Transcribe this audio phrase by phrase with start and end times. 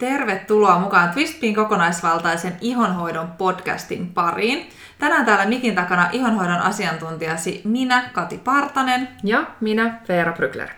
[0.00, 4.68] Tervetuloa mukaan Twistpin kokonaisvaltaisen ihonhoidon podcastin pariin.
[4.98, 9.08] Tänään täällä mikin takana ihonhoidon asiantuntijasi minä, Kati Partanen.
[9.24, 10.68] Ja minä, Veera Brygler.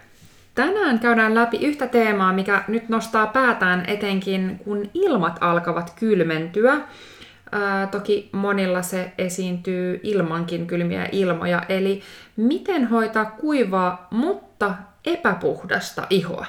[0.55, 6.81] Tänään käydään läpi yhtä teemaa, mikä nyt nostaa päätään etenkin, kun ilmat alkavat kylmentyä.
[7.53, 12.03] Ää, toki monilla se esiintyy ilmankin kylmiä ilmoja, eli
[12.37, 16.47] miten hoitaa kuivaa, mutta epäpuhdasta ihoa.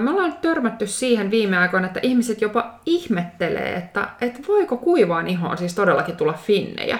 [0.00, 5.58] Me ollaan törmätty siihen viime aikoina, että ihmiset jopa ihmettelee, että, että voiko kuivaan ihoon
[5.58, 6.98] siis todellakin tulla finnejä.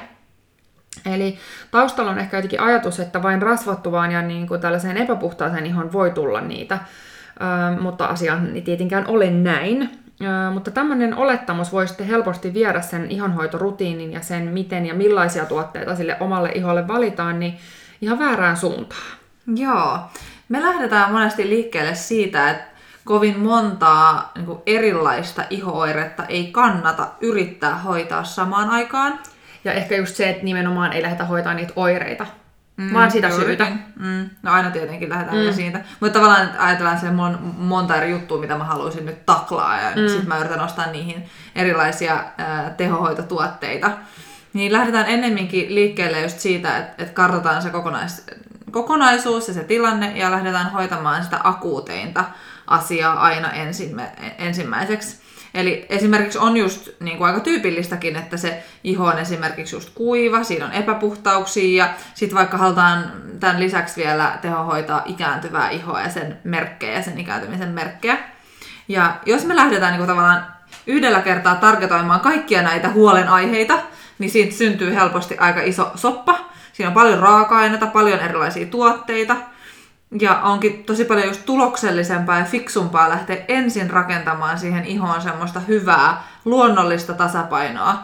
[1.07, 1.38] Eli
[1.71, 6.11] taustalla on ehkä jotenkin ajatus, että vain rasvattuvaan ja niin kuin tällaiseen epäpuhtaaseen ihon voi
[6.11, 6.79] tulla niitä,
[7.80, 9.91] mutta asia ei tietenkään ole näin.
[10.52, 15.97] Mutta tämmöinen olettamus voi sitten helposti viedä sen ihonhoitorutiinin ja sen, miten ja millaisia tuotteita
[15.97, 17.59] sille omalle iholle valitaan, niin
[18.01, 19.16] ihan väärään suuntaan.
[19.57, 19.99] Joo.
[20.49, 22.70] Me lähdetään monesti liikkeelle siitä, että
[23.04, 29.18] kovin montaa niin kuin erilaista ihooiretta ei kannata yrittää hoitaa samaan aikaan.
[29.65, 32.26] Ja ehkä just se, että nimenomaan ei lähdetä hoitaa niitä oireita,
[32.76, 33.46] mm, vaan sitä juurikin.
[33.46, 33.66] syytä.
[33.96, 34.30] Mm.
[34.42, 35.52] No aina tietenkin lähdetään mm.
[35.52, 35.80] siitä.
[36.01, 40.09] Mutta tavallaan ajatellaan se mon, monta eri juttua, mitä mä haluaisin nyt taklaa, ja mm.
[40.09, 43.90] sitten mä yritän ostaa niihin erilaisia ää, tehohoitotuotteita.
[44.52, 48.26] Niin lähdetään ennemminkin liikkeelle just siitä, että, että kartotaan se kokonais,
[48.70, 52.24] kokonaisuus ja se tilanne, ja lähdetään hoitamaan sitä akuuteinta
[52.71, 55.21] asiaa aina ensimmä, ensimmäiseksi.
[55.54, 60.45] Eli esimerkiksi on just niin kuin aika tyypillistäkin, että se iho on esimerkiksi just kuiva,
[60.45, 66.38] siinä on epäpuhtauksia ja sitten vaikka halutaan tämän lisäksi vielä tehohoitaa ikääntyvää ihoa ja sen
[66.44, 68.19] merkkejä ja sen ikääntymisen merkkejä.
[68.88, 70.47] Ja jos me lähdetään niin kuin tavallaan
[70.87, 73.78] yhdellä kertaa targetoimaan kaikkia näitä huolenaiheita,
[74.19, 76.38] niin siitä syntyy helposti aika iso soppa.
[76.72, 79.37] Siinä on paljon raaka-aineita, paljon erilaisia tuotteita–
[80.21, 86.22] ja onkin tosi paljon just tuloksellisempaa ja fiksumpaa lähteä ensin rakentamaan siihen ihoon semmoista hyvää,
[86.44, 87.98] luonnollista tasapainoa,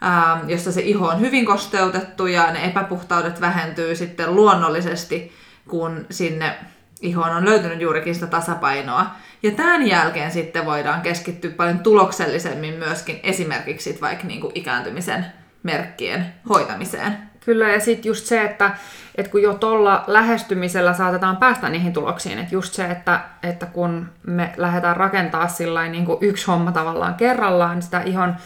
[0.00, 5.32] ää, jossa se iho on hyvin kosteutettu ja ne epäpuhtaudet vähentyy sitten luonnollisesti,
[5.68, 6.56] kun sinne
[7.00, 9.06] ihoon on löytynyt juurikin sitä tasapainoa.
[9.42, 15.26] Ja tämän jälkeen sitten voidaan keskittyä paljon tuloksellisemmin myöskin esimerkiksi vaikka niin kuin ikääntymisen
[15.62, 17.31] merkkien hoitamiseen.
[17.44, 18.70] Kyllä, ja sitten just se, että,
[19.14, 24.08] että kun jo tuolla lähestymisellä saatetaan päästä niihin tuloksiin, että just se, että, että kun
[24.26, 28.36] me lähdetään rakentaa sillä niin kuin yksi homma tavallaan kerrallaan, sitä ihon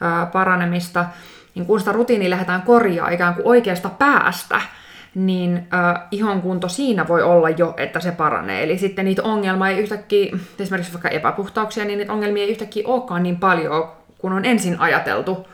[0.00, 1.04] ää, paranemista,
[1.54, 4.60] niin kun sitä rutiinia lähdetään korjaa ikään kuin oikeasta päästä,
[5.14, 8.62] niin äh, ihon kunto siinä voi olla jo, että se paranee.
[8.62, 13.22] Eli sitten niitä ongelmia ei yhtäkkiä, esimerkiksi vaikka epäpuhtauksia, niin niitä ongelmia ei yhtäkkiä olekaan
[13.22, 13.88] niin paljon,
[14.18, 15.46] kun on ensin ajateltu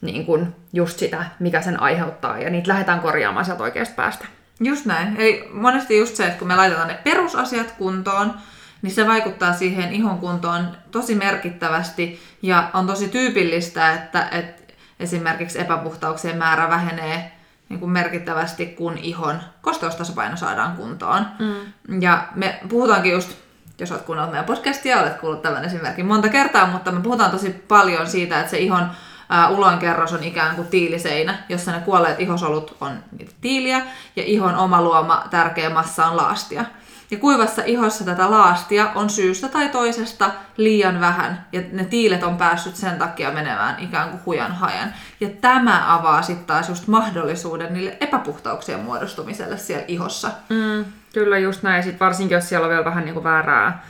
[0.00, 4.26] niin kuin just sitä, mikä sen aiheuttaa, ja niitä lähdetään korjaamaan sieltä oikeasta päästä.
[4.60, 5.16] Just näin.
[5.16, 8.34] Eli monesti just se, että kun me laitetaan ne perusasiat kuntoon,
[8.82, 15.60] niin se vaikuttaa siihen ihon kuntoon tosi merkittävästi, ja on tosi tyypillistä, että, että esimerkiksi
[15.60, 17.32] epäpuhtauksien määrä vähenee
[17.68, 21.26] niin kuin merkittävästi, kun ihon kosteustasapaino saadaan kuntoon.
[21.38, 22.02] Mm.
[22.02, 23.30] Ja me puhutaankin just,
[23.78, 27.50] jos olet kuunnellut meidän podcastia, olet kuullut tämän esimerkin monta kertaa, mutta me puhutaan tosi
[27.68, 28.90] paljon siitä, että se ihon
[29.28, 33.82] ää, uloinkerros on ikään kuin tiiliseinä, jossa ne kuolleet ihosolut on niitä tiiliä,
[34.16, 36.64] ja ihon oma luoma tärkeä massa on laastia.
[37.10, 42.36] Ja kuivassa ihossa tätä laastia on syystä tai toisesta liian vähän, ja ne tiilet on
[42.36, 44.94] päässyt sen takia menemään ikään kuin hujan hajan.
[45.20, 50.30] Ja tämä avaa sitten taas just mahdollisuuden niille epäpuhtauksien muodostumiselle siellä ihossa.
[50.48, 50.84] Mm,
[51.14, 53.84] kyllä just näin, sit varsinkin jos siellä on vielä vähän niin kuin väärää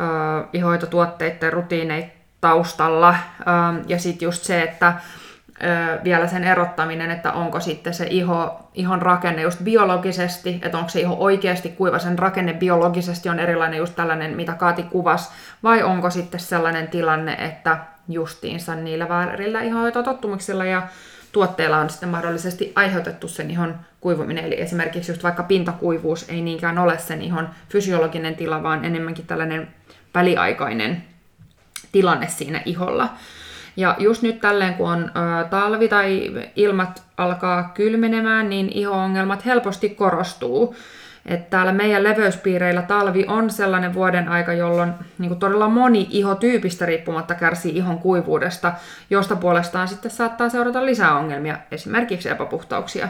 [0.00, 3.08] uh, ihoitotuotteiden rutiineita taustalla.
[3.08, 4.94] Ähm, ja sitten just se, että
[6.04, 11.00] vielä sen erottaminen, että onko sitten se iho, ihon rakenne just biologisesti, että onko se
[11.00, 15.30] iho oikeasti kuiva, sen rakenne biologisesti on erilainen just tällainen, mitä Kaati kuvasi,
[15.62, 17.78] vai onko sitten sellainen tilanne, että
[18.08, 20.82] justiinsa niillä väärillä ihohoitotottumuksilla ja
[21.32, 24.44] tuotteilla on sitten mahdollisesti aiheutettu sen ihon kuivuminen.
[24.44, 29.68] Eli esimerkiksi just vaikka pintakuivuus ei niinkään ole sen ihon fysiologinen tila, vaan enemmänkin tällainen
[30.14, 31.09] väliaikainen
[31.92, 33.08] tilanne siinä iholla.
[33.76, 39.88] Ja just nyt tälleen, kun on ö, talvi tai ilmat alkaa kylmenemään, niin iho-ongelmat helposti
[39.90, 40.76] korostuu.
[41.26, 47.34] Että täällä meidän leveyspiireillä talvi on sellainen vuoden aika, jolloin niin todella moni ihotyypistä riippumatta
[47.34, 48.72] kärsii ihon kuivuudesta,
[49.10, 53.08] josta puolestaan sitten saattaa seurata lisää ongelmia, esimerkiksi epäpuhtauksia.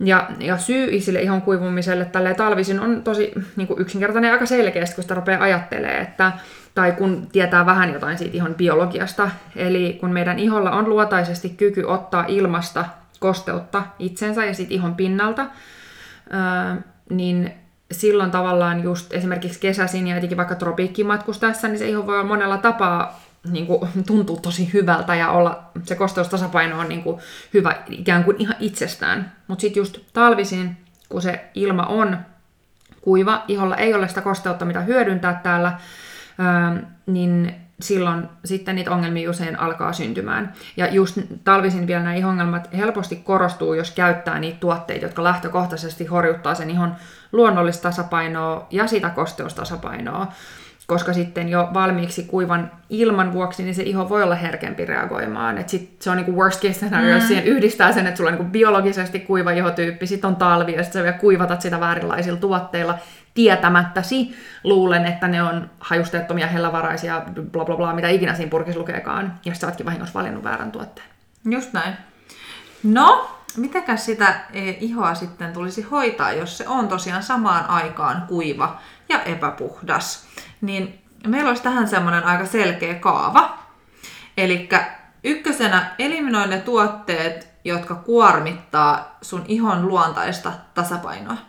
[0.00, 4.46] Ja, ja syy sille ihon kuivumiselle tälle talvisin on tosi niin kuin yksinkertainen ja aika
[4.46, 6.32] selkeästi, kun sitä rupeaa ajattelemaan, että
[6.78, 9.30] tai kun tietää vähän jotain siitä ihon biologiasta.
[9.56, 12.84] Eli kun meidän iholla on luotaisesti kyky ottaa ilmasta
[13.20, 15.46] kosteutta itsensä ja sitten ihon pinnalta,
[17.10, 17.54] niin
[17.92, 22.58] silloin tavallaan just esimerkiksi kesäisin ja etenkin vaikka tropiikkimatkustaessa, niin se iho voi olla monella
[22.58, 23.20] tapaa
[23.50, 27.20] niin kuin, tuntuu tosi hyvältä ja olla, se kosteustasapaino on niin kuin,
[27.54, 29.32] hyvä ikään kuin ihan itsestään.
[29.46, 30.76] Mutta sitten just talvisin,
[31.08, 32.18] kun se ilma on
[33.00, 35.78] kuiva, iholla ei ole sitä kosteutta, mitä hyödyntää täällä,
[37.06, 40.52] niin silloin sitten niitä ongelmia usein alkaa syntymään.
[40.76, 46.54] Ja just talvisin vielä nämä ongelmat helposti korostuu, jos käyttää niitä tuotteita, jotka lähtökohtaisesti horjuttaa
[46.54, 46.94] sen ihon
[47.32, 50.32] luonnollista tasapainoa ja sitä kosteustasapainoa
[50.88, 55.58] koska sitten jo valmiiksi kuivan ilman vuoksi, niin se iho voi olla herkempi reagoimaan.
[55.58, 57.14] Et sit se on niinku worst case scenario, mm.
[57.14, 60.82] jos siihen yhdistää sen, että sulla on niinku biologisesti kuiva ihotyyppi, sitten on talvi ja
[60.82, 62.98] sitten sä vielä kuivatat sitä väärinlaisilla tuotteilla
[63.38, 64.36] tietämättäsi.
[64.64, 69.24] Luulen, että ne on hajusteettomia, hellavaraisia, bla bla bla, mitä ikinä siinä purkissa lukeekaan.
[69.24, 71.06] Ja sitten sä ootkin vahingossa valinnut väärän tuotteen.
[71.50, 71.96] Just näin.
[72.82, 78.80] No, mitäkäs sitä e, ihoa sitten tulisi hoitaa, jos se on tosiaan samaan aikaan kuiva
[79.08, 80.26] ja epäpuhdas?
[80.60, 83.58] niin meillä olisi tähän semmoinen aika selkeä kaava.
[84.36, 84.68] Eli
[85.24, 91.47] ykkösenä eliminoi ne tuotteet, jotka kuormittaa sun ihon luontaista tasapainoa.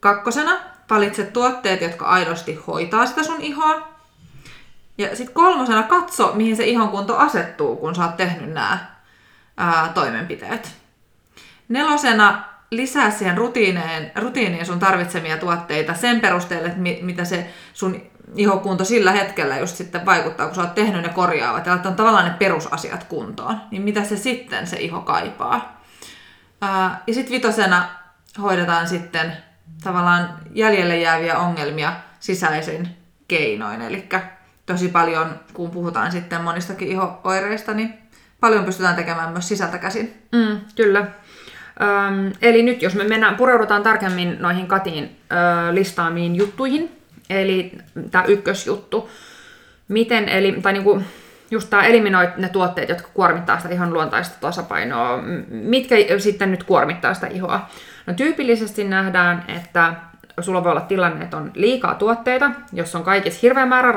[0.00, 0.56] Kakkosena
[0.90, 3.88] valitse tuotteet, jotka aidosti hoitaa sitä sun ihoa.
[4.98, 8.86] Ja sitten kolmosena katso, mihin se ihon kunto asettuu, kun sä oot tehnyt nämä
[9.94, 10.76] toimenpiteet.
[11.68, 18.02] Nelosena lisää siihen rutiineen, rutiiniin sun tarvitsemia tuotteita sen perusteella, että mi, mitä se sun
[18.36, 22.24] ihokunto sillä hetkellä just sitten vaikuttaa, kun sä oot tehnyt ne korjaavat ja laittanut tavallaan
[22.24, 25.82] ne perusasiat kuntoon, niin mitä se sitten se iho kaipaa.
[26.60, 27.88] Ää, ja sitten vitosena
[28.42, 29.36] hoidetaan sitten
[29.84, 32.88] tavallaan jäljelle jääviä ongelmia sisäisin
[33.28, 34.08] keinoin, eli
[34.66, 37.94] tosi paljon, kun puhutaan sitten monistakin ihooireista, niin
[38.40, 40.22] paljon pystytään tekemään myös sisältä käsin.
[40.32, 41.00] Mm, kyllä.
[41.00, 46.98] Öm, eli nyt jos me mennään, pureudutaan tarkemmin noihin Katiin ö, listaamiin juttuihin,
[47.30, 47.72] eli
[48.10, 49.10] tämä ykkösjuttu,
[49.88, 51.02] miten, eli, tai niinku,
[51.50, 55.22] just tämä eliminoi ne tuotteet, jotka kuormittaa sitä ihan luontaista tasapainoa.
[55.48, 57.68] Mitkä sitten nyt kuormittaa sitä ihoa?
[58.06, 59.94] No tyypillisesti nähdään, että
[60.40, 63.92] sulla voi olla tilanne, että on liikaa tuotteita, jos on kaikissa hirveä määrä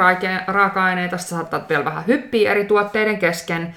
[0.48, 3.75] raaka-aineita, sä saattaa vielä vähän hyppiä eri tuotteiden kesken.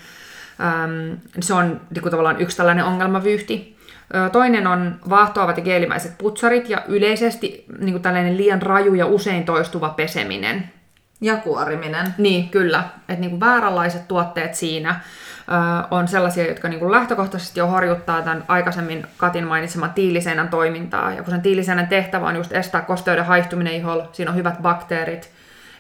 [1.40, 3.74] se on niin tavallaan yksi tällainen ongelmavyyhti.
[4.32, 9.88] Toinen on vaahtoavat ja geelimäiset putsarit ja yleisesti niin tällainen liian raju ja usein toistuva
[9.88, 10.70] peseminen.
[11.24, 12.14] Ja kuoriminen.
[12.18, 12.84] Niin, kyllä.
[13.08, 15.52] Että niin kuin vääränlaiset tuotteet siinä ö,
[15.90, 21.12] on sellaisia, jotka niin kuin lähtökohtaisesti jo horjuttaa tämän aikaisemmin Katin mainitseman tiiliseinän toimintaa.
[21.12, 25.30] Ja kun sen tiiliseinän tehtävä on just estää kosteuden haihtuminen iholla, siinä on hyvät bakteerit,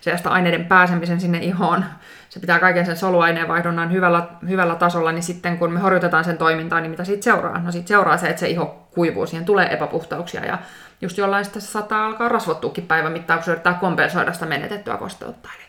[0.00, 1.84] se estää aineiden pääsemisen sinne ihoon,
[2.34, 6.80] se pitää kaiken sen soluaineenvaihdunnan hyvällä, hyvällä tasolla, niin sitten kun me horjutetaan sen toimintaa,
[6.80, 7.58] niin mitä siitä seuraa?
[7.58, 10.58] No siitä seuraa se, että se iho kuivuu, siihen tulee epäpuhtauksia ja
[11.00, 15.48] just jollain sitä saattaa alkaa rasvottuukin päivän mittaan, kun se yrittää kompensoida sitä menetettyä kosteutta.
[15.56, 15.64] Eli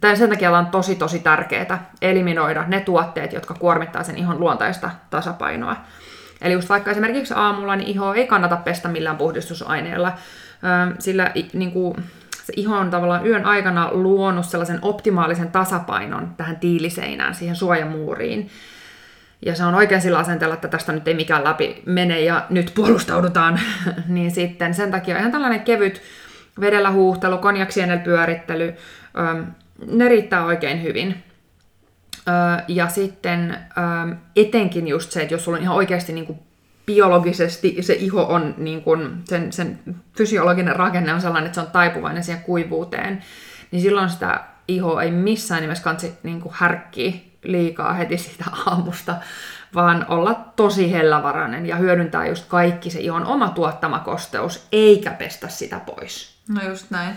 [0.00, 4.90] Tämän sen takia on tosi tosi tärkeää eliminoida ne tuotteet, jotka kuormittaa sen ihon luontaista
[5.10, 5.76] tasapainoa.
[6.40, 10.12] Eli just vaikka esimerkiksi aamulla, niin iho ei kannata pestä millään puhdistusaineella,
[10.98, 11.94] sillä niin kuin,
[12.50, 18.50] se iho on tavallaan yön aikana luonut sellaisen optimaalisen tasapainon tähän tiiliseinään, siihen suojamuuriin.
[19.46, 22.72] Ja se on oikein sillä asenteella, että tästä nyt ei mikään läpi mene ja nyt
[22.74, 23.60] puolustaudutaan.
[24.08, 26.02] niin sitten sen takia ihan tällainen kevyt
[26.60, 28.74] vedellä huuhtelu, konjaksienel pyörittely,
[29.86, 31.22] ne riittää oikein hyvin.
[32.68, 33.56] Ja sitten
[34.36, 36.38] etenkin just se, että jos sulla on ihan oikeasti niin kuin
[36.94, 39.78] biologisesti se iho on, niin kun, sen, sen
[40.16, 43.22] fysiologinen rakenne on sellainen, että se on taipuvainen siihen kuivuuteen,
[43.70, 49.16] niin silloin sitä iho ei missään nimessä kansi niin härkkiä liikaa heti siitä aamusta,
[49.74, 55.48] vaan olla tosi hellävarainen ja hyödyntää just kaikki se ihon oma tuottama kosteus, eikä pestä
[55.48, 56.36] sitä pois.
[56.48, 57.16] No just näin.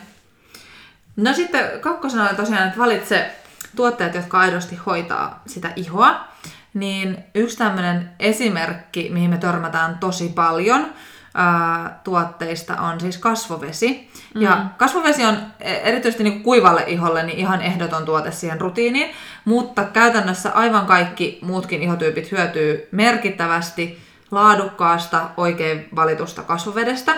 [1.16, 3.32] No sitten kakkosena tosiaan, että valitse
[3.76, 6.33] tuotteet, jotka aidosti hoitaa sitä ihoa
[6.74, 10.86] niin yksi tämmöinen esimerkki, mihin me törmätään tosi paljon
[11.34, 14.12] ää, tuotteista, on siis kasvovesi.
[14.36, 14.42] Mm.
[14.42, 19.12] Ja kasvovesi on e, erityisesti niin kuivalle iholle niin ihan ehdoton tuote siihen rutiiniin,
[19.46, 24.00] mutta käytännössä aivan kaikki muutkin ihotyypit hyötyy merkittävästi
[24.32, 27.16] laadukkaasta, oikein valitusta kasvovedestä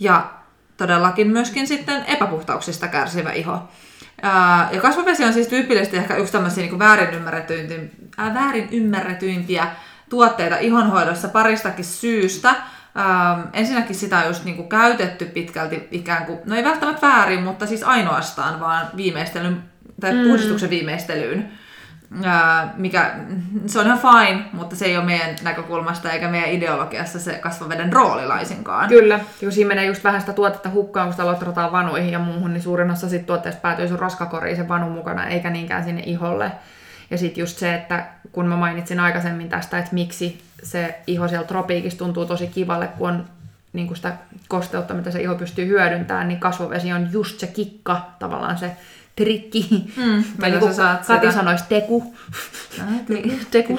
[0.00, 0.30] ja
[0.76, 3.58] todellakin myöskin sitten epäpuhtauksista kärsivä iho
[4.72, 7.78] ja kasvovesi on siis tyypillisesti ehkä yksi tämmöisiä niin väärin, ymmärretyimpiä,
[8.20, 9.66] äh, väärin ymmärretyimpiä
[10.10, 12.48] tuotteita ihonhoidossa paristakin syystä.
[12.48, 17.42] Ähm, ensinnäkin sitä on just niin kuin käytetty pitkälti ikään kuin, no ei välttämättä väärin,
[17.42, 19.62] mutta siis ainoastaan vaan viimeistelyn
[20.00, 20.22] tai mm.
[20.22, 21.52] puhdistuksen viimeistelyyn.
[22.24, 23.14] Ää, mikä,
[23.66, 27.92] se on ihan fine, mutta se ei ole meidän näkökulmasta eikä meidän ideologiassa se kasvaveden
[27.92, 28.88] rooli laisinkaan.
[28.88, 32.52] Kyllä, kun siinä menee just vähän sitä tuotetta hukkaan, kun sitä lotrataan vanuihin ja muuhun,
[32.52, 36.52] niin suurin osa sit tuotteesta päätyy sun roskakoriin sen vanun mukana, eikä niinkään sinne iholle.
[37.10, 41.46] Ja sitten just se, että kun mä mainitsin aikaisemmin tästä, että miksi se iho siellä
[41.46, 43.24] tropiikissa tuntuu tosi kivalle, kun on
[43.72, 44.12] niin kuin sitä
[44.48, 48.76] kosteutta, mitä se iho pystyy hyödyntämään, niin kasvovesi on just se kikka, tavallaan se
[49.16, 49.92] trikki.
[49.96, 52.14] Mm, Tai niin saat Kati sitä- sanoisi teku.
[53.08, 53.78] Niin, teku.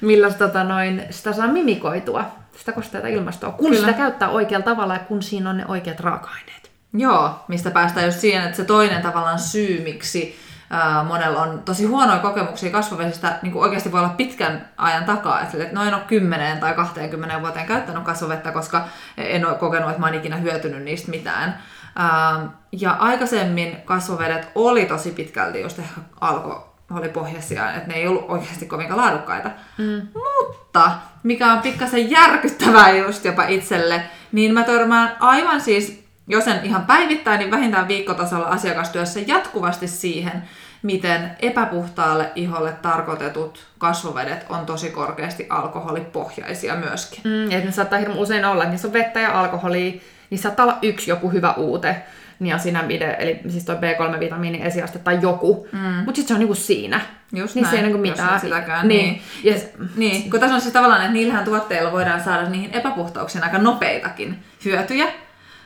[0.00, 2.24] Millä sitä, tota, noin, sitä saa mimikoitua,
[2.58, 3.80] sitä kosteita ilmastoa, kun Kyllä.
[3.80, 6.70] sitä käyttää oikealla tavalla ja kun siinä on ne oikeat raaka-aineet.
[6.94, 10.36] Joo, mistä päästään just siihen, että se toinen tavallaan syy, miksi
[10.72, 15.40] ää, monella on tosi huonoja kokemuksia kasvovesistä, niin kuin oikeasti voi olla pitkän ajan takaa,
[15.40, 18.84] että että no en ole 10 tai 20 vuoteen käyttänyt kasvovettä, koska
[19.16, 21.58] en ole kokenut, että mä oon ikinä hyötynyt niistä mitään.
[21.96, 28.66] Ää, ja aikaisemmin kasvovedet oli tosi pitkälti just ehkä alkoholipohjaisia, että ne ei ollut oikeasti
[28.66, 29.50] kovinkaan laadukkaita.
[29.78, 30.08] Mm.
[30.14, 30.90] Mutta,
[31.22, 34.02] mikä on pikkasen järkyttävää just jopa itselle,
[34.32, 40.42] niin mä törmään aivan siis, jos en ihan päivittäin, niin vähintään viikkotasolla asiakastyössä jatkuvasti siihen,
[40.82, 47.20] miten epäpuhtaalle iholle tarkoitetut kasvovedet on tosi korkeasti alkoholipohjaisia myöskin.
[47.24, 49.92] Mm, ja ne saattaa hirveän usein olla, niissä on vettä ja alkoholia,
[50.30, 51.96] niin saattaa olla yksi joku hyvä uute,
[52.38, 55.78] niasinamide, eli siis toi B3-vitamiinin esiaste tai joku, mm.
[55.78, 57.00] mutta sitten se on niinku siinä.
[57.32, 58.40] Just niin se ei näin, niinku jos mitään.
[58.40, 59.22] sitäkään, Niin.
[59.44, 59.54] niin.
[59.54, 59.60] Ja,
[59.96, 64.44] Niin, kun tässä on siis tavallaan, että niillähän tuotteilla voidaan saada niihin epäpuhtauksiin aika nopeitakin
[64.64, 65.06] hyötyjä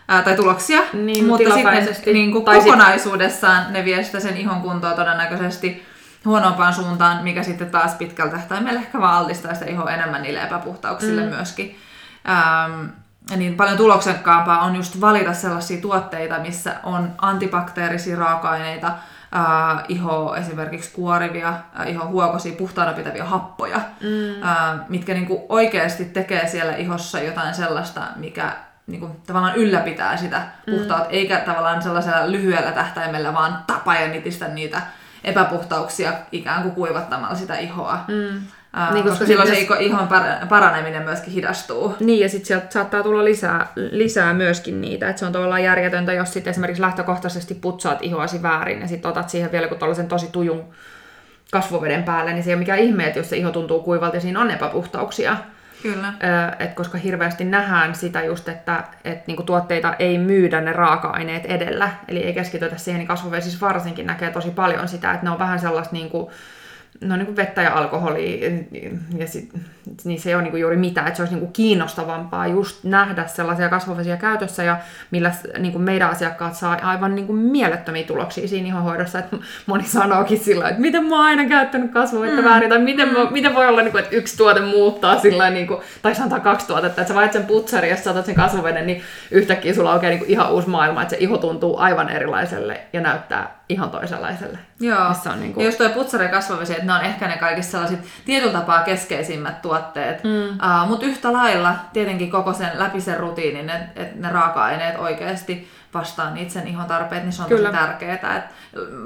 [0.09, 4.37] ää, tai tuloksia, Niin, mutta sitten niin kuin Tai sit- kokonaisuudessaan ne vie sitä sen
[4.37, 5.87] ihon kuntoa todennäköisesti
[6.25, 11.23] huonompaan suuntaan, mikä sitten taas pitkällä tähtäimellä ehkä vaan altistaa sitä ihoa enemmän niille epäpuhtauksille
[11.23, 11.29] mm.
[11.29, 11.79] myöskin.
[12.29, 12.85] Ähm,
[13.31, 20.35] ja niin paljon tuloksekkaampaa on just valita sellaisia tuotteita, missä on antibakteerisia raaka-aineita, äh, iho
[20.37, 24.43] esimerkiksi kuorivia, äh, iho huokosia, puhtaana pitäviä happoja, mm.
[24.43, 28.53] äh, mitkä niinku oikeasti tekee siellä ihossa jotain sellaista, mikä
[28.87, 31.15] niinku, tavallaan ylläpitää sitä puhtautta, mm.
[31.15, 34.83] eikä tavallaan sellaisella lyhyellä tähtäimellä vaan tapa ja nitistä niitä
[35.25, 38.05] epäpuhtauksia ikään kuin kuivattamalla sitä ihoa.
[38.09, 38.37] Mm.
[38.79, 41.95] Äh, Niin, niin, koska koska silloin se sitten iko- ihon par- paraneminen myöskin hidastuu.
[42.01, 45.09] Niin, ja sitten sieltä saattaa tulla lisää, lisää myöskin niitä.
[45.09, 49.31] että se on tavallaan järjetöntä, jos sitten esimerkiksi lähtökohtaisesti putsaat ihoasi väärin ja sitten otat
[49.31, 50.65] siihen vielä kun tällaisen tosi tujun
[51.51, 54.21] kasvoveden päälle, niin se ei ole mikään ihme, että jos se iho tuntuu kuivalta ja
[54.21, 55.37] siinä on epäpuhtauksia.
[55.87, 56.13] Kyllä.
[56.59, 61.91] Et koska hirveästi nähdään sitä just, että et niinku tuotteita ei myydä ne raaka-aineet edellä,
[62.09, 65.59] eli ei keskitytä siihen, niin kasvovesissä varsinkin näkee tosi paljon sitä, että ne on vähän
[65.59, 66.31] sellaista niinku,
[67.01, 68.51] no niinku vettä ja alkoholia,
[69.19, 69.51] ja sit,
[70.05, 73.69] niin se ei ole niinku juuri mitään, että se olisi niinku kiinnostavampaa just nähdä sellaisia
[73.69, 74.79] kasvovesiä käytössä, ja
[75.11, 79.37] millä niinku meidän asiakkaat saa aivan niinku mielettömiä tuloksia siinä ihohoidossa, että
[79.67, 82.49] moni sanookin sillä että miten mä oon aina käyttänyt kasvovettä mm.
[82.49, 86.15] väärin, tai miten, mä, miten voi olla, niinku, että yksi tuote muuttaa sillä niinku, tai
[86.15, 89.75] sanotaan kaksi tuotetta, että sä vaihdat sen putsari, ja sä otat sen kasvoveden, niin yhtäkkiä
[89.75, 93.91] sulla aukeaa niinku ihan uusi maailma, että se iho tuntuu aivan erilaiselle ja näyttää ihan
[93.91, 94.59] toisenlaiselle.
[94.81, 95.09] Joo.
[95.09, 97.71] Missä on niinku- Ja just toi putsari ja kasvovesi, että ne on ehkä ne kaikista
[97.71, 100.25] sellaiset tietyllä tapaa keskeisimmät tuotteet.
[100.25, 100.31] Mm.
[100.49, 105.71] Uh, Mutta yhtä lailla tietenkin koko sen läpi sen rutiinin, että et ne raaka-aineet oikeasti
[105.95, 107.69] vastaa niitä sen ihon tarpeet, niin se on Kyllä.
[107.71, 108.37] tosi tärkeää.
[108.37, 108.45] Et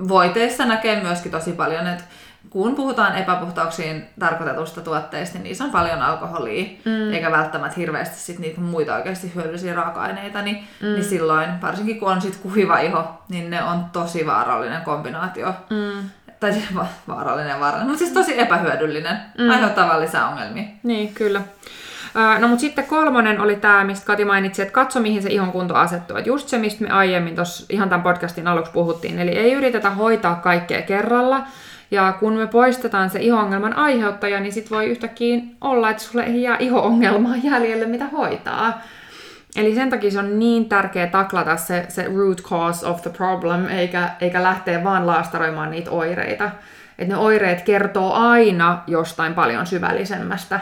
[0.09, 2.05] voiteissa näkee myöskin tosi paljon, että
[2.51, 7.13] kun puhutaan epäpuhtauksiin tarkoitetusta tuotteista, niin niissä on paljon alkoholia, mm.
[7.13, 10.87] eikä välttämättä hirveästi sit niitä muita oikeasti hyödyllisiä raaka-aineita, niin, mm.
[10.87, 15.55] niin silloin, varsinkin kun on sit kuiva iho, niin ne on tosi vaarallinen kombinaatio.
[15.71, 16.11] Mm.
[16.41, 19.51] Tai siis va- vaarallinen vaarallinen, mutta siis tosi epähyödyllinen, mm.
[19.51, 20.65] aiheuttaa lisää ongelmia.
[20.83, 21.43] Niin, kyllä.
[22.39, 25.75] No mutta sitten kolmonen oli tämä, mistä Kati mainitsi, että katso mihin se ihon kunto
[25.75, 26.17] asettuu.
[26.17, 29.19] Et just se, mistä me aiemmin tuossa ihan tämän podcastin aluksi puhuttiin.
[29.19, 31.43] Eli ei yritetä hoitaa kaikkea kerralla.
[31.91, 36.43] Ja kun me poistetaan se iho-ongelman aiheuttaja, niin sit voi yhtäkkiä olla, että sulle ei
[36.43, 38.83] jää iho-ongelmaa jäljelle, mitä hoitaa.
[39.57, 43.69] Eli sen takia se on niin tärkeä taklata se, se root cause of the problem,
[43.69, 46.51] eikä, eikä lähteä vaan laastaroimaan niitä oireita.
[46.99, 50.61] Että ne oireet kertoo aina jostain paljon syvällisemmästä,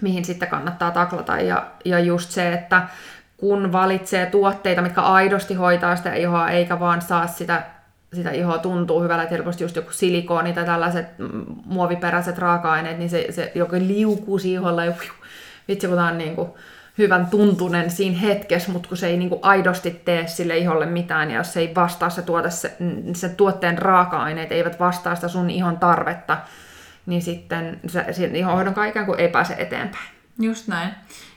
[0.00, 1.36] mihin sitten kannattaa taklata.
[1.36, 2.82] Ja, ja just se, että
[3.36, 7.62] kun valitsee tuotteita, mitkä aidosti hoitaa sitä ihoa, eikä vaan saa sitä,
[8.12, 11.06] sitä ihoa tuntuu hyvällä, että helposti just joku silikooni tai tällaiset
[11.64, 15.12] muoviperäiset raaka-aineet, niin se, se joku liukuu siihen iholla ja fiu,
[15.68, 16.50] vitsi kun on niin kuin
[16.98, 21.30] hyvän tuntunen siinä hetkessä, mutta kun se ei niin kuin aidosti tee sille iholle mitään,
[21.30, 22.76] ja jos se ei vastaa se, tuote, se,
[23.14, 26.38] se tuotteen raaka-aineet eivät vastaa sitä sun ihon tarvetta,
[27.06, 30.08] niin sitten se, sen ihonhoidon ikään kuin ei pääse eteenpäin.
[30.40, 30.90] Just näin.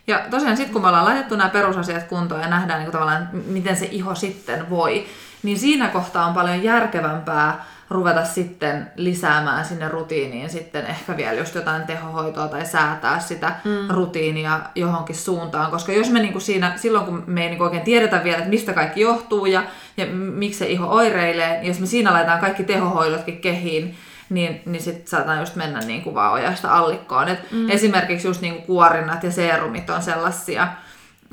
[0.08, 3.30] Ja tosiaan sitten kun me ollaan laitettu nämä perusasiat kuntoon ja nähdään niin kuin tavallaan,
[3.46, 5.06] miten se iho sitten voi,
[5.44, 11.56] niin siinä kohtaa on paljon järkevämpää ruveta sitten lisäämään sinne rutiiniin sitten ehkä vielä just
[11.56, 13.96] jotain tehohoitoa tai säätää sitä mm.
[13.96, 15.72] rutiinia johonkin suuntaan.
[15.72, 18.74] Koska jos me niinku siinä, silloin kun me ei niinku oikein tiedetä vielä, että mistä
[18.74, 19.64] kaikki johtuu ja,
[19.98, 23.96] ja miksi se iho oireilee, niin jos me siinä laitetaan kaikki tehohoidotkin kehiin,
[24.30, 27.28] niin, niin sitten saadaan just mennä niin kuin vaan ojasta allikkoon.
[27.28, 27.70] Et mm.
[27.70, 30.68] Esimerkiksi just niin kuin kuorinnat ja seerumit on sellaisia,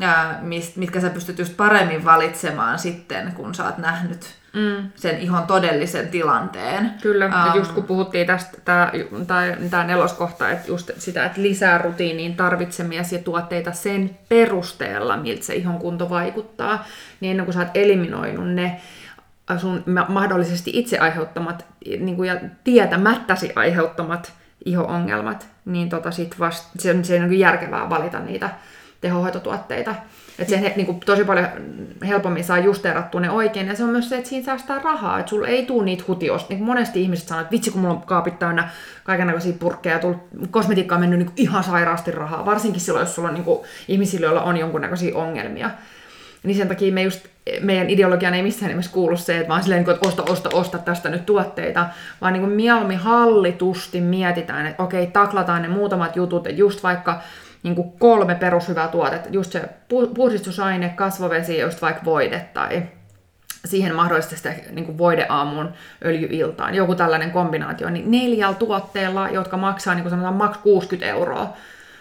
[0.00, 4.90] ää, mist, mitkä sä pystyt just paremmin valitsemaan sitten, kun sä oot nähnyt mm.
[4.96, 6.90] sen ihon todellisen tilanteen.
[7.02, 8.58] Kyllä, um, ja just kun puhuttiin tästä,
[9.70, 15.78] tämä neloskohta, että just sitä, että lisää rutiiniin tarvitsemiasi tuotteita sen perusteella, miltä se ihon
[15.78, 16.84] kunto vaikuttaa,
[17.20, 18.80] niin ennen kuin sä oot eliminoinut ne
[19.58, 21.66] sun mahdollisesti itse aiheuttamat
[22.00, 24.32] niin kuin, ja tietämättäsi aiheuttamat
[24.64, 28.50] iho-ongelmat, niin tota sit vast, se on, se on järkevää valita niitä
[29.00, 29.94] tehohoitotuotteita.
[30.38, 31.48] Että se niin kuin, tosi paljon
[32.06, 33.66] helpommin saa justeerattua ne oikein.
[33.66, 35.18] Ja se on myös se, että siinä säästää rahaa.
[35.18, 36.54] Että sulla ei tule niitä hutiosta.
[36.54, 38.68] Niin monesti ihmiset sanoo, että vitsi kun mulla on kaapit täynnä
[39.04, 40.14] kaikenlaisia purkkeja ja
[40.50, 42.46] kosmetiikka on mennyt niin kuin, ihan sairaasti rahaa.
[42.46, 45.70] Varsinkin silloin, jos sulla on niin kuin, ihmisillä, joilla on jonkunnäköisiä ongelmia.
[46.42, 47.26] Niin sen takia me just,
[47.60, 51.08] meidän ideologian ei missään nimessä kuulu se, että vaan silleen, että osta, osta, osta tästä
[51.08, 51.86] nyt tuotteita,
[52.20, 57.20] vaan niin kuin mieluummin hallitusti mietitään, että okei, taklataan ne muutamat jutut, että just vaikka
[57.62, 59.62] niin kuin kolme perushyvää tuotetta, just se
[60.14, 62.82] puhdistusaine, kasvovesi ja just vaikka voide tai
[63.64, 65.72] siihen mahdollisesti sitä niin kuin voideaamun
[66.04, 71.56] öljyiltaan, joku tällainen kombinaatio, niin neljällä tuotteella, jotka maksaa niin kuin sanotaan maks 60 euroa,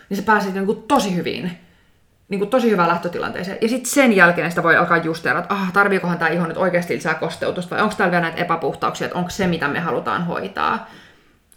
[0.10, 1.58] niin se pääsee niin kuin tosi hyvin
[2.30, 3.58] niin kuin tosi hyvään lähtötilanteeseen.
[3.62, 6.96] Ja sitten sen jälkeen sitä voi alkaa justeerata, että ah, tarviikohan tämä iho nyt oikeasti
[6.96, 10.88] lisää kosteutusta, vai onko täällä vielä näitä epäpuhtauksia, että onko se, mitä me halutaan hoitaa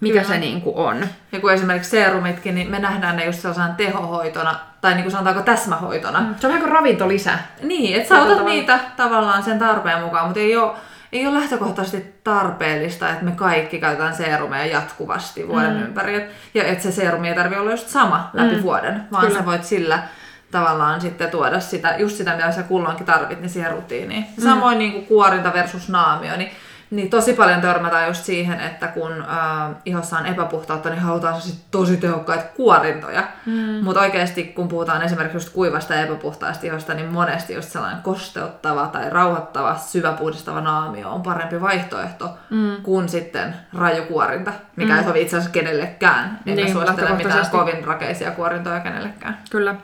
[0.02, 0.35] mikä Kyllä.
[0.35, 1.07] se niin kuin on.
[1.33, 5.43] Ja kun esimerkiksi seerumitkin, niin me nähdään ne just sellaisena tehohoitona, tai niin kuin sanotaanko
[5.43, 6.21] täsmähoitona.
[6.21, 7.38] Mm, se on vähän kuin ravintolisä.
[7.62, 8.49] Niin, että sä otat tavalla...
[8.49, 10.73] niitä tavallaan sen tarpeen mukaan, mutta ei ole,
[11.12, 15.83] ei ole lähtökohtaisesti tarpeellista, että me kaikki käytetään seerumeja jatkuvasti vuoden mm.
[15.83, 16.31] ympäri.
[16.55, 18.62] Ja että se seerumi ei tarvitse olla just sama läpi mm.
[18.62, 19.38] vuoden, vaan Kyllä.
[19.38, 20.02] sä voit sillä
[20.53, 24.27] tavallaan sitten tuoda sitä, just sitä, mitä sä kulloinkin tarvit, niin siihen rutiiniin.
[24.37, 24.43] Mm.
[24.43, 26.51] Samoin niin kuin kuorinta versus naamio, niin
[26.93, 31.65] niin tosi paljon törmätään just siihen, että kun äh, ihossa on epäpuhtautta, niin halutaan sit
[31.71, 33.23] tosi tehokkaita kuorintoja.
[33.47, 33.85] Mm.
[33.85, 38.87] Mutta oikeasti kun puhutaan esimerkiksi just kuivasta ja epäpuhtaasta ihosta, niin monesti just sellainen kosteuttava
[38.87, 42.77] tai rauhoittava, syväpuhdistava naamio on parempi vaihtoehto mm.
[42.83, 44.99] kuin sitten rajukuorinta, mikä mm.
[44.99, 46.38] ei sovi itse asiassa kenellekään.
[46.47, 49.38] Enkä niin, suosittele mitään kovin rakeisia kuorintoja kenellekään.
[49.51, 49.75] Kyllä.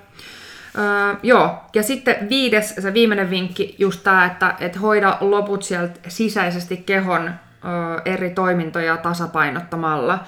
[0.78, 6.00] Öö, joo, ja sitten viides, se viimeinen vinkki, just tämä, että et hoida loput sieltä
[6.08, 10.24] sisäisesti kehon öö, eri toimintoja tasapainottamalla.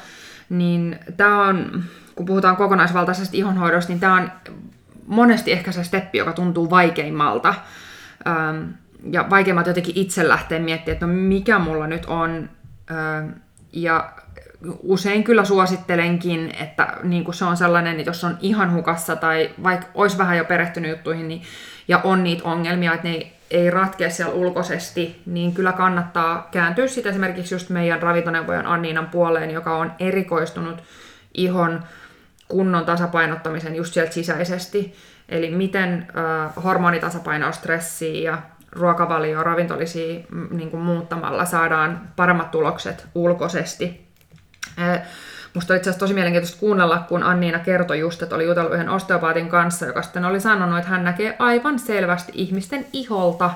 [0.49, 4.33] Niin tämä on, kun puhutaan kokonaisvaltaisesta ihonhoidosta, niin tämä on
[5.07, 7.55] monesti ehkä se steppi, joka tuntuu vaikeimmalta.
[8.27, 8.63] Öö,
[9.11, 12.51] ja vaikeimmat jotenkin itse lähteä miettimään, että no mikä mulla nyt on.
[12.91, 13.23] Öö,
[13.73, 14.13] ja
[14.83, 19.51] usein kyllä suosittelenkin, että niin kuin se on sellainen, että jos on ihan hukassa tai
[19.63, 21.43] vaikka olisi vähän jo perehtynyt juttuihin niin,
[21.89, 27.11] ja on niitä ongelmia, että ne ei ratkea siellä ulkoisesti, niin kyllä kannattaa kääntyä sitten
[27.11, 30.83] esimerkiksi just meidän ravintoneuvojan Anniinan puoleen, joka on erikoistunut
[31.35, 31.83] ihon
[32.49, 34.95] kunnon tasapainottamisen just sieltä sisäisesti.
[35.29, 36.07] Eli miten
[36.47, 38.39] äh, hormonitasapainoa, stressiä ja
[38.73, 40.21] ruokavalio, ravintolisia
[40.51, 44.10] niin kuin muuttamalla saadaan paremmat tulokset ulkoisesti
[45.55, 48.89] Musta on itse asiassa tosi mielenkiintoista kuunnella, kun Anniina kertoi just, että oli jutellut yhden
[48.89, 53.51] osteopaatin kanssa, joka sitten oli sanonut, että hän näkee aivan selvästi ihmisten iholta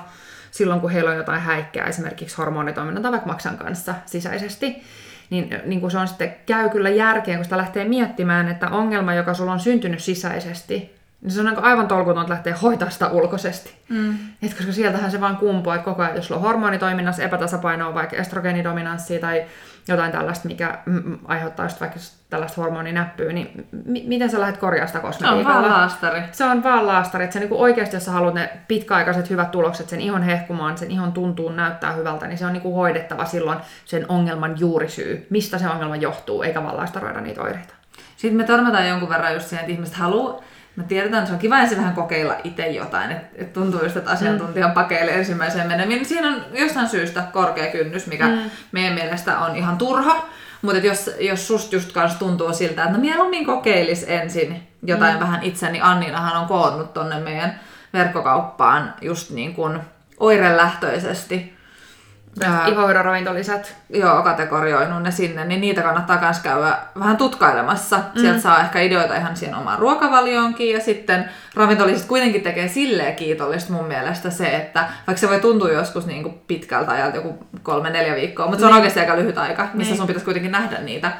[0.51, 4.83] silloin, kun heillä on jotain häikkää esimerkiksi hormonitoiminnan tai vaikka maksan kanssa sisäisesti.
[5.29, 9.13] Niin, niin kuin se on sitten, käy kyllä järkeen, kun sitä lähtee miettimään, että ongelma,
[9.13, 10.94] joka sulla on syntynyt sisäisesti,
[11.25, 13.73] niin se on niin aivan tolkuton lähteä hoitaa sitä ulkoisesti.
[13.89, 14.17] Mm.
[14.43, 18.15] Et koska sieltähän se vaan kumpuu, että koko ajan, jos sulla on hormonitoiminnassa epätasapainoa, vaikka
[18.15, 19.45] estrogeenidominanssia tai
[19.87, 20.77] jotain tällaista, mikä
[21.25, 25.43] aiheuttaa just vaikka tällaista hormoninäppyä, niin m- miten sä lähdet korjaamaan sitä kosmetiikalla?
[25.43, 26.21] Se on vaan laastari.
[26.31, 27.23] Se on vaan laastari.
[27.23, 30.91] Että se niinku oikeasti, jos sä haluat ne pitkäaikaiset hyvät tulokset, sen ihon hehkumaan, sen
[30.91, 35.67] ihon tuntuu näyttää hyvältä, niin se on niinku hoidettava silloin sen ongelman juurisyy, mistä se
[35.67, 37.73] ongelma johtuu, eikä vaan laastaroida niitä oireita.
[38.17, 40.41] Sitten me törmätään jonkun verran just siihen, että ihmiset haluaa
[40.75, 43.97] Mä tiedetään, että se on kiva ensin vähän kokeilla itse jotain, että et tuntuu just,
[43.97, 44.73] että asiantuntijan mm.
[44.73, 46.05] pakeille ensimmäiseen meneminen.
[46.05, 48.39] Siinä on jostain syystä korkea kynnys, mikä mm.
[48.71, 50.25] meidän mielestä on ihan turha.
[50.61, 55.19] Mutta jos, jos susta just kanssa tuntuu siltä, että no mieluummin kokeilis ensin jotain mm.
[55.19, 57.59] vähän itse, niin Anninahan on koonnut tonne meidän
[57.93, 59.79] verkkokauppaan just niin kuin
[60.19, 61.54] oirelähtöisesti
[62.43, 63.05] Ää, Ihohoidon
[63.89, 67.97] joo, kategorioinut ne sinne, niin niitä kannattaa myös käydä vähän tutkailemassa.
[67.97, 68.21] Mm.
[68.21, 73.73] Sieltä saa ehkä ideoita ihan siihen omaan ruokavalioonkin ja sitten ravintoliset kuitenkin tekee silleen kiitollista
[73.73, 77.89] mun mielestä se, että vaikka se voi tuntua joskus niin kuin pitkältä ajalta, joku kolme,
[77.89, 78.75] neljä viikkoa, mutta se on Niin.
[78.77, 79.97] oikeasti aika lyhyt aika, missä Niin.
[79.97, 81.11] sun pitäisi kuitenkin nähdä niitä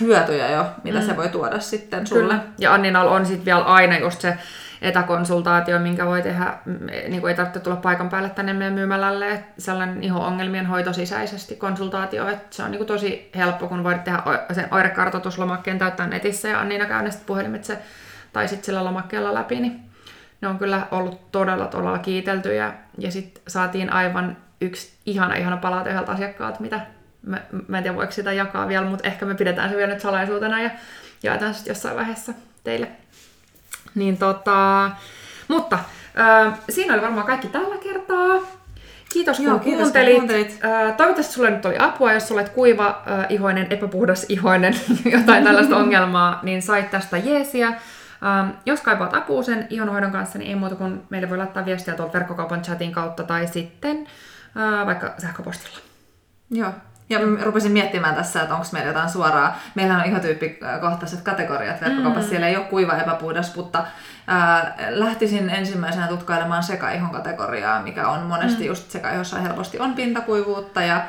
[0.00, 1.06] hyötyjä jo, mitä mm.
[1.06, 2.22] se voi tuoda sitten sulle.
[2.22, 2.38] Kyllä.
[2.58, 4.38] Ja Anninalla on sitten vielä aina just se
[4.82, 9.44] etäkonsultaatio, minkä voi tehdä, mm, niin kuin ei tarvitse tulla paikan päälle tänne meidän myymälälle,
[9.58, 14.22] sellainen iho-ongelmien hoito sisäisesti konsultaatio, että se on niin kuin tosi helppo, kun voit tehdä
[14.52, 17.78] sen oirekartoituslomakkeen täyttää netissä ja Anniina käy ne sitten puhelimitse
[18.32, 19.80] tai sitten sillä lomakkeella läpi, niin
[20.40, 25.90] ne on kyllä ollut todella todella kiiteltyjä ja sitten saatiin aivan yksi ihana ihana palaute
[25.90, 26.80] yhdeltä asiakkaalta, mitä
[27.26, 30.00] mä, mä en tiedä voiko sitä jakaa vielä, mutta ehkä me pidetään se vielä nyt
[30.00, 30.70] salaisuutena ja
[31.22, 32.32] jaetaan sitten jossain vaiheessa
[32.64, 32.88] teille.
[33.96, 34.90] Niin tota,
[35.48, 35.78] mutta
[36.20, 38.40] äh, siinä oli varmaan kaikki tällä kertaa.
[39.12, 40.16] Kiitos kun Joo, kiitos, kun kuuntelit.
[40.16, 40.60] kuuntelit.
[40.64, 44.74] Äh, toivottavasti sulle nyt oli apua, jos olet kuiva, äh, ihoinen, epäpuhdas ihoinen,
[45.18, 47.68] jotain tällaista ongelmaa, niin sait tästä jeesiä.
[47.68, 51.94] Ähm, jos kaipaat apua sen ihonhoidon kanssa, niin ei muuta kuin meille voi laittaa viestiä
[51.94, 54.06] tuolta verkkokaupan chatin kautta tai sitten
[54.56, 55.78] äh, vaikka sähköpostilla.
[56.50, 56.72] Joo.
[57.08, 59.58] Ja mä rupesin miettimään tässä, että onko meillä jotain suoraa.
[59.74, 62.26] Meillähän on ihotyyppikohtaiset kategoriat verkkokaupassa.
[62.26, 62.30] Mm.
[62.30, 63.84] Siellä ei ole kuiva epäpuhdas, mutta
[64.26, 68.66] ää, lähtisin ensimmäisenä tutkailemaan sekaihon kategoriaa, mikä on monesti mm.
[68.66, 71.04] just sekaihossa helposti on pintakuivuutta ja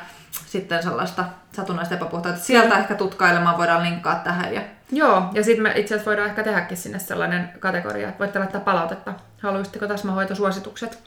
[0.46, 2.40] sitten sellaista satunnaista epäpuhtautta.
[2.40, 4.54] Sieltä ehkä tutkailemaan voidaan linkkaa tähän.
[4.54, 4.60] Ja...
[4.92, 8.60] Joo, ja sitten me itse asiassa voidaan ehkä tehdäkin sinne sellainen kategoria, että voitte laittaa
[8.60, 9.14] palautetta.
[9.42, 10.98] Haluaisitteko täsmähoitosuositukset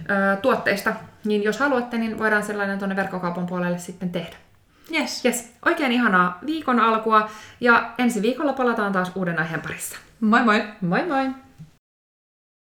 [0.00, 0.92] ö, tuotteista?
[1.24, 4.36] Niin jos haluatte, niin voidaan sellainen tuonne verkkokaupan puolelle sitten tehdä.
[4.94, 5.24] Yes.
[5.24, 9.98] Yes, oikein ihanaa viikon alkua ja ensi viikolla palataan taas uuden aiheen parissa.
[10.20, 10.64] Moi moi!
[10.80, 11.30] Moi moi!